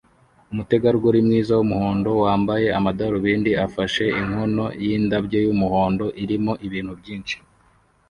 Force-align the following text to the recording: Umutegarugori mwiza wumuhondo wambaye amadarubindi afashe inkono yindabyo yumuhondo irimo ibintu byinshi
Umutegarugori 0.51 1.19
mwiza 1.27 1.53
wumuhondo 1.59 2.09
wambaye 2.23 2.67
amadarubindi 2.77 3.51
afashe 3.65 4.03
inkono 4.19 4.65
yindabyo 4.85 5.37
yumuhondo 5.45 6.05
irimo 6.23 6.53
ibintu 6.67 6.93
byinshi 6.99 7.37